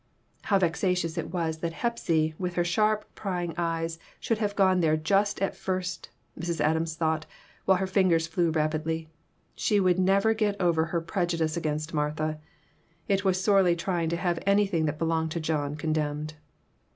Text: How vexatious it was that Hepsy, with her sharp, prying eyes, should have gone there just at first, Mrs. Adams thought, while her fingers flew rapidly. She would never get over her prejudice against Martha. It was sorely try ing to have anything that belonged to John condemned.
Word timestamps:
How 0.45 0.57
vexatious 0.57 1.15
it 1.15 1.31
was 1.31 1.59
that 1.59 1.73
Hepsy, 1.73 2.33
with 2.39 2.55
her 2.55 2.63
sharp, 2.63 3.05
prying 3.13 3.53
eyes, 3.55 3.99
should 4.19 4.39
have 4.39 4.55
gone 4.55 4.79
there 4.79 4.97
just 4.97 5.39
at 5.43 5.55
first, 5.55 6.09
Mrs. 6.39 6.59
Adams 6.59 6.95
thought, 6.95 7.27
while 7.65 7.77
her 7.77 7.85
fingers 7.85 8.25
flew 8.25 8.49
rapidly. 8.49 9.09
She 9.53 9.79
would 9.79 9.99
never 9.99 10.33
get 10.33 10.59
over 10.59 10.85
her 10.85 11.01
prejudice 11.01 11.55
against 11.55 11.93
Martha. 11.93 12.39
It 13.07 13.23
was 13.23 13.43
sorely 13.43 13.75
try 13.75 14.01
ing 14.01 14.09
to 14.09 14.17
have 14.17 14.39
anything 14.47 14.85
that 14.85 14.97
belonged 14.97 15.29
to 15.33 15.39
John 15.39 15.75
condemned. 15.75 16.33